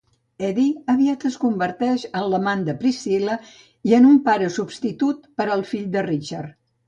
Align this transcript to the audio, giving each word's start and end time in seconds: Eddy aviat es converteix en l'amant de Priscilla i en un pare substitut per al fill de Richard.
Eddy 0.45 0.63
aviat 0.93 1.25
es 1.29 1.35
converteix 1.41 2.05
en 2.21 2.23
l'amant 2.31 2.63
de 2.69 2.75
Priscilla 2.79 3.37
i 3.91 3.95
en 3.99 4.09
un 4.15 4.19
pare 4.29 4.49
substitut 4.57 5.31
per 5.41 5.47
al 5.57 5.65
fill 5.73 5.85
de 5.97 6.07
Richard. 6.11 6.59